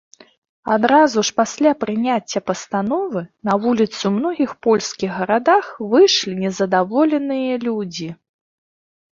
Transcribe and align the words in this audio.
Адразу 0.75 1.19
ж 1.27 1.33
пасля 1.41 1.73
прыняцця 1.83 2.39
пастановы, 2.51 3.21
на 3.49 3.53
вуліцы 3.65 3.99
ў 3.99 4.11
многіх 4.17 4.55
польскіх 4.69 5.09
гарадах 5.21 5.65
выйшлі 5.93 6.33
незадаволеныя 6.43 7.53
людзі. 7.69 8.09